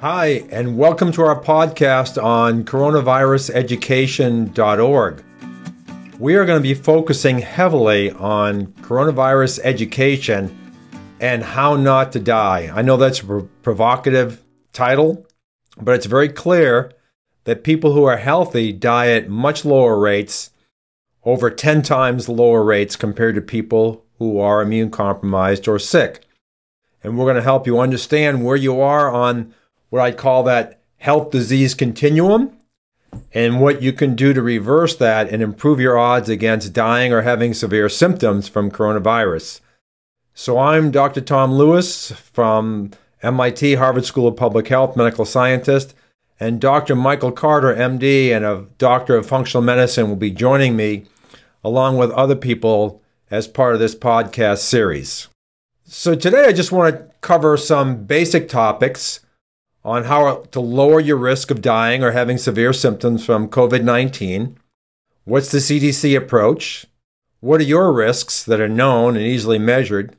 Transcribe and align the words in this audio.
Hi, 0.00 0.44
and 0.50 0.78
welcome 0.78 1.10
to 1.10 1.22
our 1.22 1.42
podcast 1.42 2.22
on 2.22 2.62
coronaviruseducation.org. 2.62 5.24
We 6.20 6.36
are 6.36 6.46
going 6.46 6.62
to 6.62 6.68
be 6.68 6.74
focusing 6.74 7.40
heavily 7.40 8.12
on 8.12 8.68
coronavirus 8.74 9.58
education 9.64 10.56
and 11.18 11.42
how 11.42 11.74
not 11.74 12.12
to 12.12 12.20
die. 12.20 12.70
I 12.72 12.82
know 12.82 12.96
that's 12.96 13.24
a 13.24 13.48
provocative 13.64 14.44
title, 14.72 15.26
but 15.76 15.96
it's 15.96 16.06
very 16.06 16.28
clear 16.28 16.92
that 17.42 17.64
people 17.64 17.92
who 17.92 18.04
are 18.04 18.18
healthy 18.18 18.72
die 18.72 19.08
at 19.08 19.28
much 19.28 19.64
lower 19.64 19.98
rates, 19.98 20.52
over 21.24 21.50
10 21.50 21.82
times 21.82 22.28
lower 22.28 22.62
rates 22.62 22.94
compared 22.94 23.34
to 23.34 23.40
people 23.40 24.04
who 24.20 24.38
are 24.38 24.62
immune 24.62 24.92
compromised 24.92 25.66
or 25.66 25.80
sick. 25.80 26.24
And 27.02 27.18
we're 27.18 27.26
going 27.26 27.34
to 27.34 27.42
help 27.42 27.66
you 27.66 27.80
understand 27.80 28.44
where 28.44 28.54
you 28.54 28.80
are 28.80 29.12
on 29.12 29.54
what 29.90 30.02
I 30.02 30.12
call 30.12 30.42
that 30.44 30.80
health 30.98 31.30
disease 31.30 31.74
continuum 31.74 32.56
and 33.32 33.60
what 33.60 33.82
you 33.82 33.92
can 33.92 34.14
do 34.14 34.32
to 34.32 34.42
reverse 34.42 34.96
that 34.96 35.30
and 35.30 35.42
improve 35.42 35.80
your 35.80 35.98
odds 35.98 36.28
against 36.28 36.72
dying 36.72 37.12
or 37.12 37.22
having 37.22 37.54
severe 37.54 37.88
symptoms 37.88 38.48
from 38.48 38.70
coronavirus. 38.70 39.60
So 40.34 40.58
I'm 40.58 40.90
Dr. 40.90 41.20
Tom 41.20 41.52
Lewis 41.54 42.12
from 42.12 42.90
MIT 43.22 43.74
Harvard 43.74 44.04
School 44.04 44.28
of 44.28 44.36
Public 44.36 44.68
Health, 44.68 44.96
medical 44.96 45.24
scientist, 45.24 45.94
and 46.38 46.60
Dr. 46.60 46.94
Michael 46.94 47.32
Carter, 47.32 47.74
MD, 47.74 48.30
and 48.30 48.44
a 48.44 48.66
doctor 48.78 49.16
of 49.16 49.26
functional 49.26 49.62
medicine 49.62 50.08
will 50.08 50.16
be 50.16 50.30
joining 50.30 50.76
me 50.76 51.06
along 51.64 51.96
with 51.96 52.12
other 52.12 52.36
people 52.36 53.02
as 53.30 53.48
part 53.48 53.74
of 53.74 53.80
this 53.80 53.94
podcast 53.94 54.58
series. 54.58 55.28
So 55.84 56.14
today 56.14 56.44
I 56.44 56.52
just 56.52 56.70
want 56.70 56.94
to 56.94 57.04
cover 57.20 57.56
some 57.56 58.04
basic 58.04 58.48
topics 58.48 59.20
on 59.88 60.04
how 60.04 60.44
to 60.50 60.60
lower 60.60 61.00
your 61.00 61.16
risk 61.16 61.50
of 61.50 61.62
dying 61.62 62.04
or 62.04 62.10
having 62.10 62.36
severe 62.36 62.74
symptoms 62.74 63.24
from 63.24 63.48
COVID 63.48 63.82
19. 63.82 64.58
What's 65.24 65.50
the 65.50 65.58
CDC 65.58 66.14
approach? 66.14 66.84
What 67.40 67.62
are 67.62 67.64
your 67.64 67.90
risks 67.90 68.42
that 68.44 68.60
are 68.60 68.68
known 68.68 69.16
and 69.16 69.24
easily 69.24 69.58
measured? 69.58 70.14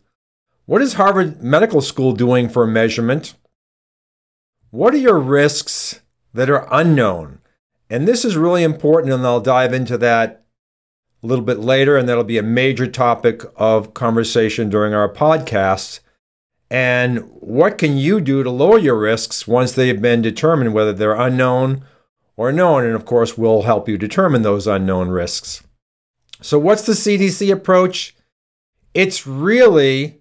What 0.66 0.81
is 0.81 0.94
Harvard 0.94 1.44
Medical 1.44 1.81
School 1.81 2.14
doing 2.14 2.50
for 2.50 2.66
measurement? 2.66 3.36
What 4.72 4.95
are 4.95 4.97
your 4.97 5.20
risks 5.20 6.02
that 6.34 6.50
are 6.50 6.67
unknown? 6.72 7.38
And 7.92 8.08
this 8.08 8.25
is 8.25 8.36
really 8.36 8.64
important, 8.64 9.14
and 9.14 9.25
I'll 9.25 9.40
dive 9.40 9.73
into 9.73 10.00
that 10.00 10.45
a 11.22 11.28
little 11.28 11.45
bit 11.45 11.59
later, 11.59 11.95
and 11.95 12.09
that'll 12.09 12.23
be 12.23 12.40
a 12.40 12.44
major 12.44 12.88
topic 12.88 13.44
of 13.56 13.94
conversation 13.94 14.70
during 14.70 14.95
our 14.95 15.12
podcast. 15.12 16.00
And 16.72 17.20
what 17.39 17.78
can 17.78 17.98
you 17.98 18.22
do 18.22 18.44
to 18.44 18.50
lower 18.50 18.78
your 18.78 19.00
risks 19.00 19.48
once 19.48 19.72
they 19.72 19.88
have 19.88 20.02
been 20.02 20.22
determined, 20.22 20.73
whether 20.73 20.94
they're 20.94 21.16
unknown 21.16 21.84
or 22.38 22.52
known? 22.52 22.86
And 22.86 22.95
of 22.95 23.06
course, 23.06 23.38
we'll 23.38 23.64
help 23.64 23.89
you 23.89 23.98
determine 23.98 24.44
those 24.44 24.67
unknown 24.67 25.09
risks. 25.09 25.64
So, 26.42 26.59
what's 26.59 26.86
the 26.86 26.94
CDC 26.94 27.52
approach? 27.52 28.16
It's 28.94 29.25
really 29.25 30.20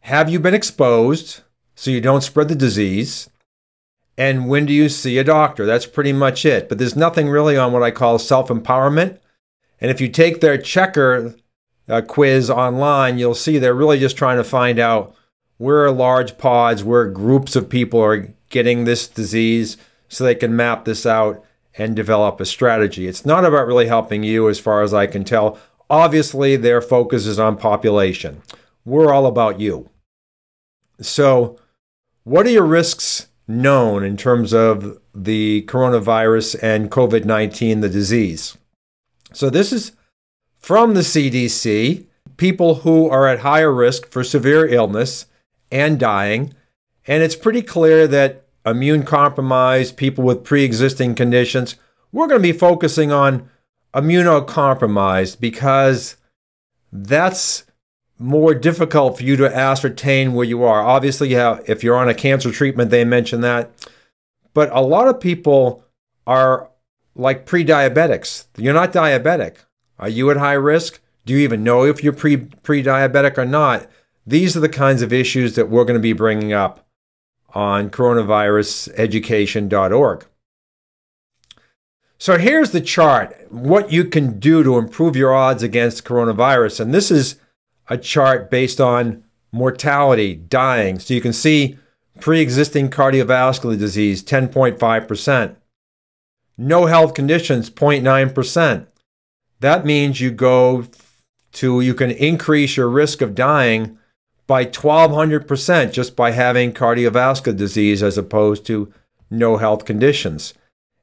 have 0.00 0.30
you 0.30 0.38
been 0.38 0.54
exposed 0.54 1.40
so 1.74 1.90
you 1.90 2.00
don't 2.00 2.22
spread 2.22 2.48
the 2.48 2.54
disease? 2.54 3.28
And 4.16 4.48
when 4.48 4.64
do 4.64 4.72
you 4.72 4.88
see 4.88 5.18
a 5.18 5.24
doctor? 5.24 5.66
That's 5.66 5.86
pretty 5.86 6.12
much 6.12 6.46
it. 6.46 6.68
But 6.68 6.78
there's 6.78 6.96
nothing 6.96 7.28
really 7.28 7.56
on 7.56 7.72
what 7.72 7.82
I 7.82 7.90
call 7.90 8.18
self 8.18 8.48
empowerment. 8.48 9.18
And 9.80 9.90
if 9.90 10.00
you 10.00 10.08
take 10.08 10.40
their 10.40 10.58
checker 10.58 11.34
uh, 11.88 12.02
quiz 12.02 12.48
online, 12.48 13.18
you'll 13.18 13.34
see 13.34 13.58
they're 13.58 13.74
really 13.74 13.98
just 13.98 14.16
trying 14.16 14.36
to 14.36 14.44
find 14.44 14.78
out 14.78 15.14
where 15.58 15.90
large 15.90 16.38
pods, 16.38 16.84
where 16.84 17.08
groups 17.08 17.56
of 17.56 17.68
people 17.68 18.00
are 18.00 18.34
getting 18.50 18.84
this 18.84 19.08
disease 19.08 19.76
so 20.08 20.24
they 20.24 20.34
can 20.34 20.54
map 20.54 20.84
this 20.84 21.06
out 21.06 21.44
and 21.78 21.94
develop 21.94 22.40
a 22.40 22.46
strategy. 22.46 23.06
It's 23.06 23.26
not 23.26 23.44
about 23.44 23.66
really 23.66 23.86
helping 23.86 24.22
you, 24.22 24.48
as 24.48 24.58
far 24.58 24.82
as 24.82 24.94
I 24.94 25.06
can 25.06 25.24
tell. 25.24 25.58
Obviously, 25.90 26.56
their 26.56 26.80
focus 26.80 27.26
is 27.26 27.38
on 27.38 27.56
population. 27.56 28.42
We're 28.84 29.12
all 29.12 29.26
about 29.26 29.60
you. 29.60 29.90
So, 31.00 31.58
what 32.24 32.46
are 32.46 32.50
your 32.50 32.66
risks 32.66 33.28
known 33.46 34.02
in 34.02 34.16
terms 34.16 34.52
of 34.52 34.98
the 35.14 35.62
coronavirus 35.68 36.56
and 36.62 36.90
COVID 36.90 37.24
19, 37.24 37.80
the 37.80 37.88
disease? 37.88 38.56
So, 39.32 39.50
this 39.50 39.72
is 39.72 39.92
from 40.58 40.94
the 40.94 41.00
CDC. 41.00 42.06
People 42.36 42.76
who 42.76 43.08
are 43.08 43.26
at 43.26 43.40
higher 43.40 43.72
risk 43.72 44.10
for 44.10 44.22
severe 44.22 44.66
illness 44.66 45.26
and 45.70 45.98
dying. 45.98 46.54
And 47.06 47.22
it's 47.22 47.36
pretty 47.36 47.62
clear 47.62 48.06
that 48.08 48.44
immune 48.64 49.04
compromised 49.04 49.96
people 49.96 50.24
with 50.24 50.44
pre 50.44 50.64
existing 50.64 51.14
conditions, 51.14 51.76
we're 52.12 52.26
going 52.26 52.42
to 52.42 52.52
be 52.52 52.58
focusing 52.58 53.12
on 53.12 53.48
immunocompromised 53.94 55.40
because 55.40 56.16
that's 56.92 57.64
more 58.18 58.54
difficult 58.54 59.18
for 59.18 59.24
you 59.24 59.36
to 59.36 59.54
ascertain 59.54 60.32
where 60.32 60.46
you 60.46 60.64
are. 60.64 60.82
Obviously, 60.82 61.30
you 61.30 61.36
have, 61.36 61.62
if 61.68 61.84
you're 61.84 61.96
on 61.96 62.08
a 62.08 62.14
cancer 62.14 62.50
treatment, 62.50 62.90
they 62.90 63.04
mention 63.04 63.40
that. 63.42 63.70
But 64.54 64.70
a 64.72 64.80
lot 64.80 65.08
of 65.08 65.20
people 65.20 65.84
are 66.26 66.70
like 67.14 67.46
pre 67.46 67.64
diabetics. 67.64 68.46
You're 68.56 68.74
not 68.74 68.92
diabetic. 68.92 69.58
Are 69.98 70.08
you 70.08 70.30
at 70.30 70.36
high 70.36 70.54
risk? 70.54 71.00
Do 71.24 71.34
you 71.34 71.40
even 71.40 71.64
know 71.64 71.84
if 71.84 72.02
you're 72.02 72.12
pre 72.12 72.36
diabetic 72.36 73.38
or 73.38 73.44
not? 73.44 73.86
These 74.26 74.56
are 74.56 74.60
the 74.60 74.68
kinds 74.68 75.02
of 75.02 75.12
issues 75.12 75.54
that 75.54 75.68
we're 75.68 75.84
going 75.84 75.98
to 75.98 76.00
be 76.00 76.12
bringing 76.12 76.52
up 76.52 76.84
on 77.54 77.90
coronaviruseducation.org. 77.90 80.26
So 82.18 82.38
here's 82.38 82.70
the 82.70 82.80
chart 82.80 83.36
what 83.50 83.92
you 83.92 84.04
can 84.04 84.40
do 84.40 84.64
to 84.64 84.78
improve 84.78 85.16
your 85.16 85.34
odds 85.34 85.62
against 85.62 86.04
coronavirus. 86.04 86.80
And 86.80 86.94
this 86.94 87.10
is 87.10 87.36
a 87.88 87.96
chart 87.96 88.50
based 88.50 88.80
on 88.80 89.24
mortality, 89.52 90.34
dying. 90.34 90.98
So 90.98 91.14
you 91.14 91.20
can 91.20 91.32
see 91.32 91.78
pre 92.20 92.40
existing 92.40 92.90
cardiovascular 92.90 93.78
disease, 93.78 94.24
10.5%. 94.24 95.56
No 96.58 96.86
health 96.86 97.14
conditions, 97.14 97.70
0.9%. 97.70 98.86
That 99.60 99.84
means 99.84 100.20
you 100.20 100.30
go 100.30 100.86
to, 101.52 101.80
you 101.80 101.94
can 101.94 102.10
increase 102.10 102.76
your 102.76 102.88
risk 102.88 103.20
of 103.20 103.34
dying 103.34 103.98
by 104.46 104.64
1200% 104.64 105.92
just 105.92 106.14
by 106.14 106.30
having 106.30 106.72
cardiovascular 106.72 107.56
disease 107.56 108.02
as 108.02 108.16
opposed 108.16 108.64
to 108.66 108.92
no 109.30 109.56
health 109.56 109.84
conditions. 109.84 110.54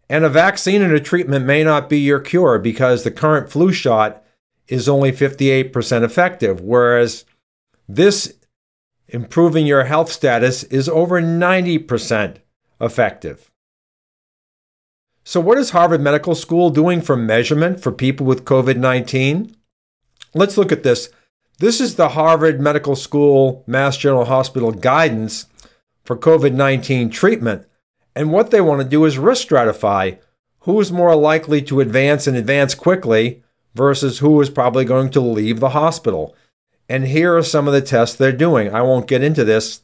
And 0.10 0.24
a 0.24 0.30
vaccine 0.30 0.82
and 0.82 0.94
a 0.94 1.00
treatment 1.00 1.46
may 1.46 1.64
not 1.64 1.90
be 1.90 2.00
your 2.00 2.20
cure 2.20 2.60
because 2.60 3.04
the 3.04 3.12
current 3.12 3.50
flu 3.50 3.72
shot 3.72 4.24
is 4.68 4.88
only 4.88 5.12
58% 5.12 6.04
effective, 6.04 6.62
whereas 6.62 7.26
this 7.88 8.34
improving 9.08 9.66
your 9.66 9.86
health 9.86 10.12
status 10.12 10.64
is 10.66 10.88
over 10.88 11.22
90% 11.22 12.38
effective. 12.80 13.52
So, 15.26 15.40
what 15.40 15.58
is 15.58 15.70
Harvard 15.70 16.02
Medical 16.02 16.36
School 16.36 16.70
doing 16.70 17.02
for 17.02 17.16
measurement 17.16 17.82
for 17.82 17.92
people 17.92 18.26
with 18.26 18.46
COVID 18.46 18.78
19? 18.78 19.56
Let's 20.34 20.58
look 20.58 20.72
at 20.72 20.84
this. 20.84 21.10
This 21.60 21.80
is 21.80 21.96
the 21.96 22.10
Harvard 22.10 22.60
Medical 22.60 22.96
School 22.96 23.64
Mass 23.68 23.96
General 23.96 24.26
Hospital 24.26 24.72
guidance 24.72 25.46
for 26.04 26.18
COVID 26.18 26.54
19 26.54 27.10
treatment. 27.10 27.68
And 28.16 28.32
what 28.32 28.52
they 28.52 28.62
want 28.62 28.82
to 28.82 28.88
do 28.88 29.06
is 29.06 29.18
risk 29.18 29.48
stratify 29.48 30.18
who 30.62 30.80
is 30.80 30.92
more 30.92 31.16
likely 31.16 31.62
to 31.62 31.82
advance 31.82 32.26
and 32.26 32.38
advance 32.38 32.74
quickly 32.74 33.44
versus 33.76 34.20
who 34.20 34.40
is 34.42 34.50
probably 34.50 34.86
going 34.86 35.10
to 35.10 35.20
leave 35.20 35.60
the 35.60 35.70
hospital. 35.70 36.36
And 36.88 37.06
here 37.06 37.38
are 37.38 37.44
some 37.44 37.68
of 37.68 37.74
the 37.74 37.82
tests 37.82 38.16
they're 38.16 38.32
doing. 38.32 38.74
I 38.74 38.82
won't 38.82 39.08
get 39.08 39.24
into 39.24 39.44
this, 39.44 39.82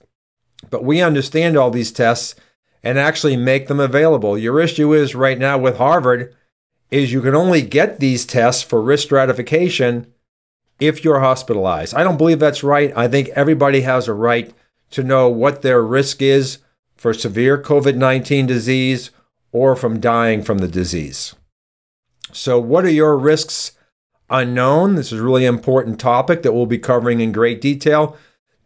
but 0.70 0.84
we 0.84 1.02
understand 1.02 1.58
all 1.58 1.70
these 1.70 1.92
tests 1.92 2.36
and 2.82 2.98
actually 2.98 3.36
make 3.36 3.68
them 3.68 3.80
available. 3.80 4.38
Your 4.38 4.60
issue 4.60 4.94
is 4.94 5.16
right 5.16 5.38
now 5.38 5.58
with 5.58 5.78
Harvard 5.78 6.34
is 6.90 7.12
you 7.12 7.22
can 7.22 7.36
only 7.36 7.62
get 7.62 8.00
these 8.00 8.26
tests 8.26 8.64
for 8.64 8.82
risk 8.82 9.04
stratification 9.06 10.08
if 10.80 11.04
you're 11.04 11.20
hospitalized. 11.20 11.94
I 11.94 12.04
don't 12.04 12.18
believe 12.18 12.40
that's 12.40 12.64
right. 12.64 12.94
I 12.96 13.08
think 13.08 13.30
everybody 13.30 13.82
has 13.82 14.08
a 14.08 14.14
right 14.14 14.54
to 14.92 15.04
know 15.04 15.30
what 15.30 15.62
their 15.62 15.84
risk 15.84 16.22
is 16.22 16.60
for 16.96 17.14
severe 17.14 17.62
COVID 17.62 17.96
19 17.96 18.46
disease 18.46 19.12
or 19.52 19.76
from 19.76 20.00
dying 20.00 20.42
from 20.44 20.60
the 20.60 20.68
disease. 20.68 21.36
So, 22.32 22.60
what 22.60 22.86
are 22.86 22.92
your 22.92 23.18
risks 23.18 23.74
unknown? 24.30 24.96
This 24.96 25.12
is 25.12 25.20
a 25.20 25.24
really 25.24 25.46
important 25.46 26.00
topic 26.00 26.44
that 26.44 26.54
we'll 26.54 26.66
be 26.66 26.78
covering 26.78 27.22
in 27.22 27.32
great 27.32 27.62
detail. 27.62 28.18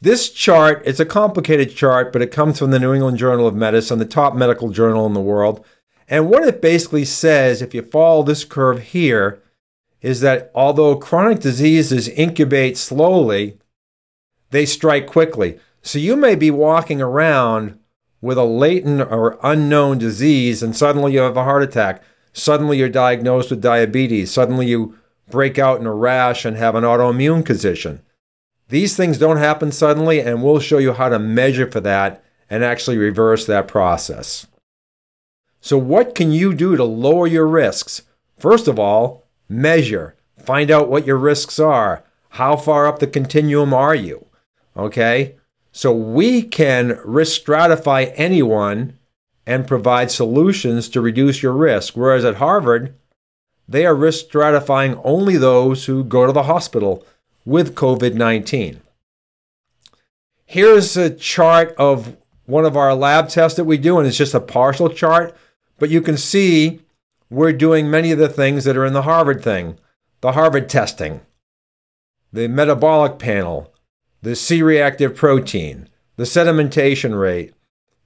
This 0.01 0.29
chart, 0.29 0.81
it's 0.85 0.99
a 0.99 1.05
complicated 1.05 1.73
chart, 1.75 2.11
but 2.11 2.21
it 2.21 2.31
comes 2.31 2.59
from 2.59 2.71
the 2.71 2.79
New 2.79 2.93
England 2.93 3.17
Journal 3.17 3.47
of 3.47 3.55
Medicine, 3.55 3.99
the 3.99 4.05
top 4.05 4.35
medical 4.35 4.69
journal 4.69 5.05
in 5.05 5.13
the 5.13 5.21
world. 5.21 5.63
And 6.09 6.29
what 6.29 6.43
it 6.45 6.61
basically 6.61 7.05
says, 7.05 7.61
if 7.61 7.73
you 7.73 7.81
follow 7.81 8.23
this 8.23 8.43
curve 8.43 8.81
here, 8.81 9.41
is 10.03 10.21
that 10.21 10.51
although 10.53 10.95
chronic 10.95 11.39
diseases 11.39 12.07
incubate 12.09 12.77
slowly, 12.77 13.57
they 14.51 14.67
strike 14.67 15.07
quickly. 15.07 15.57
So 15.81 15.97
you 15.97 16.15
may 16.15 16.35
be 16.35 16.51
walking 16.51 17.01
around 17.01 17.79
with 18.21 18.37
a 18.37 18.43
latent 18.43 19.01
or 19.01 19.39
unknown 19.41 19.97
disease 19.97 20.61
and 20.61 20.75
suddenly 20.75 21.13
you 21.13 21.19
have 21.19 21.37
a 21.37 21.43
heart 21.43 21.63
attack. 21.63 22.03
Suddenly 22.33 22.77
you're 22.77 22.89
diagnosed 22.89 23.49
with 23.49 23.61
diabetes. 23.61 24.31
Suddenly 24.31 24.67
you 24.67 24.97
break 25.29 25.57
out 25.57 25.79
in 25.79 25.87
a 25.87 25.93
rash 25.93 26.45
and 26.45 26.57
have 26.57 26.75
an 26.75 26.83
autoimmune 26.83 27.45
condition. 27.45 28.01
These 28.69 28.95
things 28.95 29.17
don't 29.17 29.37
happen 29.37 29.71
suddenly, 29.71 30.19
and 30.19 30.41
we'll 30.41 30.59
show 30.59 30.77
you 30.77 30.93
how 30.93 31.09
to 31.09 31.19
measure 31.19 31.69
for 31.69 31.79
that 31.81 32.23
and 32.49 32.63
actually 32.63 32.97
reverse 32.97 33.45
that 33.45 33.67
process. 33.67 34.47
So, 35.61 35.77
what 35.77 36.15
can 36.15 36.31
you 36.31 36.53
do 36.53 36.75
to 36.75 36.83
lower 36.83 37.27
your 37.27 37.47
risks? 37.47 38.01
First 38.37 38.67
of 38.67 38.79
all, 38.79 39.22
measure. 39.47 40.15
Find 40.37 40.71
out 40.71 40.89
what 40.89 41.05
your 41.05 41.17
risks 41.17 41.59
are. 41.59 42.03
How 42.29 42.55
far 42.55 42.87
up 42.87 42.99
the 42.99 43.07
continuum 43.07 43.73
are 43.73 43.95
you? 43.95 44.25
Okay? 44.75 45.35
So 45.71 45.91
we 45.91 46.41
can 46.41 46.99
risk 47.03 47.41
stratify 47.41 48.13
anyone 48.15 48.97
and 49.45 49.67
provide 49.67 50.11
solutions 50.11 50.89
to 50.89 51.01
reduce 51.01 51.43
your 51.43 51.53
risk. 51.53 51.95
Whereas 51.95 52.25
at 52.25 52.35
Harvard, 52.35 52.95
they 53.67 53.85
are 53.85 53.95
risk 53.95 54.27
stratifying 54.27 54.99
only 55.03 55.37
those 55.37 55.85
who 55.85 56.03
go 56.03 56.25
to 56.25 56.31
the 56.31 56.43
hospital 56.43 57.05
with 57.45 57.75
COVID 57.75 58.13
19. 58.13 58.81
Here's 60.45 60.95
a 60.97 61.09
chart 61.09 61.73
of 61.77 62.17
one 62.45 62.65
of 62.65 62.77
our 62.77 62.93
lab 62.93 63.29
tests 63.29 63.57
that 63.57 63.63
we 63.63 63.77
do, 63.77 63.97
and 63.97 64.07
it's 64.07 64.17
just 64.17 64.33
a 64.33 64.39
partial 64.39 64.89
chart, 64.89 65.35
but 65.79 65.89
you 65.89 66.01
can 66.01 66.17
see 66.17 66.81
we're 67.33 67.53
doing 67.53 67.89
many 67.89 68.11
of 68.11 68.19
the 68.19 68.29
things 68.29 68.63
that 68.63 68.77
are 68.77 68.85
in 68.85 68.93
the 68.93 69.03
Harvard 69.03 69.43
thing 69.43 69.77
the 70.21 70.31
Harvard 70.31 70.69
testing, 70.69 71.19
the 72.31 72.47
metabolic 72.47 73.19
panel, 73.19 73.73
the 74.21 74.37
C 74.37 74.61
reactive 74.61 75.17
protein, 75.17 75.89
the 76.15 76.23
sedimentation 76.23 77.19
rate, 77.19 77.53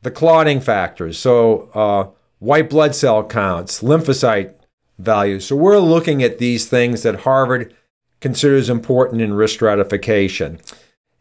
the 0.02 0.10
clotting 0.10 0.60
factors, 0.60 1.20
so 1.20 1.70
uh, 1.76 2.10
white 2.40 2.72
blood 2.72 2.96
cell 2.96 3.24
counts, 3.24 3.84
lymphocyte 3.84 4.56
values. 4.98 5.46
So 5.46 5.56
we're 5.56 5.78
looking 5.78 6.24
at 6.24 6.40
these 6.40 6.68
things 6.68 7.04
that 7.04 7.22
Harvard 7.22 7.72
considers 8.20 8.68
important 8.68 9.22
in 9.22 9.36
risk 9.36 9.54
stratification. 9.56 10.60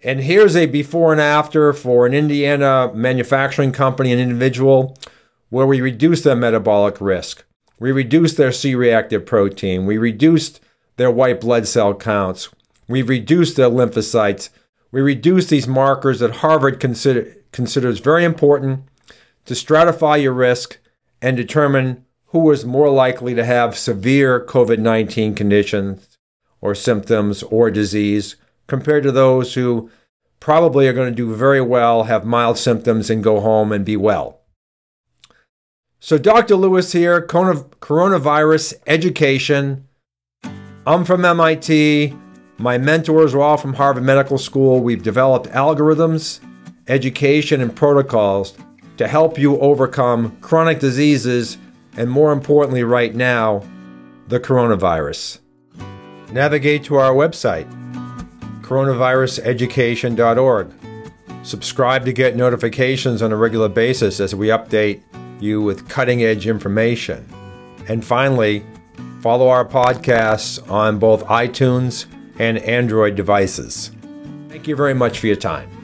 And 0.03 0.21
here's 0.21 0.57
a 0.57 0.65
before 0.65 1.13
and 1.13 1.21
after 1.21 1.75
for 1.75 2.07
an 2.07 2.15
Indiana 2.15 2.91
manufacturing 2.95 3.73
company, 3.73 4.13
an 4.13 4.19
individual, 4.19 4.97
where 5.51 5.67
we 5.67 5.83
reduce 5.83 6.23
their 6.23 6.37
metabolic 6.37 7.01
risk. 7.03 7.45
We 7.79 7.93
reduced 7.93 8.37
their 8.37 8.53
C 8.53 8.75
reactive 8.75 9.27
protein. 9.27 9.87
We 9.87 9.99
reduced 9.99 10.61
their 10.97 11.11
white 11.11 11.41
blood 11.41 11.69
cell 11.69 11.95
counts. 11.95 12.49
We 12.89 13.03
reduced 13.03 13.57
their 13.57 13.69
lymphocytes 13.69 14.49
we 14.97 15.03
reduced 15.03 15.51
these 15.51 15.69
markers 15.69 16.21
that 16.21 16.37
Harvard 16.37 16.81
consider, 16.81 17.37
considers 17.53 17.99
very 17.99 18.25
important 18.25 18.85
to 19.45 19.55
stratify 19.55 20.23
your 20.23 20.33
risk 20.33 20.79
and 21.21 21.37
determine 21.37 22.05
who 22.29 22.51
is 22.51 22.65
more 22.65 22.89
likely 22.89 23.35
to 23.35 23.45
have 23.45 23.77
severe 23.77 24.45
COVID 24.45 24.79
19 24.79 25.35
conditions 25.35 26.17
or 26.63 26.75
symptoms 26.75 27.43
or 27.43 27.71
disease 27.71 28.37
compared 28.67 29.03
to 29.03 29.13
those 29.13 29.53
who 29.53 29.91
probably 30.41 30.89
are 30.89 30.93
going 30.93 31.11
to 31.11 31.15
do 31.15 31.35
very 31.35 31.61
well, 31.61 32.05
have 32.05 32.25
mild 32.25 32.57
symptoms, 32.57 33.11
and 33.11 33.23
go 33.23 33.41
home 33.41 33.73
and 33.73 33.85
be 33.85 33.97
well. 33.97 34.41
So, 35.99 36.19
Dr. 36.19 36.57
Lewis 36.57 36.93
here, 36.93 37.23
coronavirus 37.23 38.75
education. 38.87 39.89
I'm 40.87 41.07
from 41.07 41.25
MIT. 41.25 42.15
My 42.59 42.77
mentors 42.77 43.33
are 43.35 43.41
all 43.41 43.57
from 43.57 43.73
Harvard 43.75 44.05
Medical 44.05 44.37
School. 44.37 44.81
We've 44.81 45.03
developed 45.03 45.47
algorithms, 45.49 46.41
education, 46.87 47.63
and 47.63 47.75
protocols 47.75 48.59
to 48.99 49.09
help 49.09 49.39
you 49.39 49.59
overcome 49.59 50.37
chronic 50.43 50.81
diseases 50.81 51.57
and, 51.97 52.11
more 52.11 52.31
importantly, 52.31 52.85
right 52.85 53.15
now, 53.15 53.63
the 54.29 54.39
coronavirus. 54.39 55.39
Navigate 56.31 56.85
to 56.85 56.97
our 56.97 57.15
website, 57.15 57.67
coronaviruseducation.org. 58.61 60.75
Subscribe 61.43 62.05
to 62.05 62.13
get 62.13 62.37
notifications 62.37 63.23
on 63.23 63.33
a 63.33 63.37
regular 63.37 63.71
basis 63.71 64.21
as 64.21 64.35
we 64.35 64.49
update 64.49 65.01
you 65.41 65.63
with 65.63 65.89
cutting 65.89 66.23
edge 66.23 66.47
information. 66.47 67.27
And 67.89 68.05
finally, 68.05 68.65
follow 69.21 69.49
our 69.49 69.65
podcasts 69.65 70.71
on 70.71 70.99
both 70.99 71.25
iTunes 71.27 72.07
and 72.39 72.59
Android 72.59 73.15
devices. 73.15 73.93
Thank 74.49 74.67
you 74.69 74.77
very 74.77 74.95
much 74.95 75.19
for 75.19 75.27
your 75.27 75.37
time. 75.37 75.76